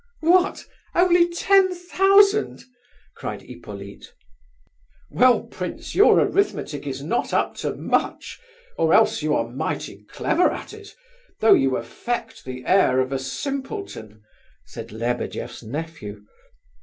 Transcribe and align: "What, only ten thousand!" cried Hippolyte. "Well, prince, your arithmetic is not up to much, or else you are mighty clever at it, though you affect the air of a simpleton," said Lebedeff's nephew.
"What, 0.21 0.65
only 0.95 1.29
ten 1.29 1.75
thousand!" 1.75 2.63
cried 3.15 3.43
Hippolyte. 3.43 4.11
"Well, 5.11 5.43
prince, 5.43 5.93
your 5.93 6.19
arithmetic 6.19 6.87
is 6.87 7.03
not 7.03 7.35
up 7.35 7.53
to 7.57 7.75
much, 7.75 8.39
or 8.79 8.95
else 8.95 9.21
you 9.21 9.35
are 9.35 9.47
mighty 9.47 10.03
clever 10.05 10.49
at 10.49 10.73
it, 10.73 10.89
though 11.39 11.53
you 11.53 11.77
affect 11.77 12.45
the 12.45 12.65
air 12.65 12.99
of 12.99 13.11
a 13.11 13.19
simpleton," 13.19 14.23
said 14.65 14.91
Lebedeff's 14.91 15.61
nephew. 15.61 16.25